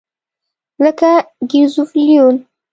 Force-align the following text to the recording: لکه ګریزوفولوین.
لکه 0.83 1.11
ګریزوفولوین. 1.49 2.37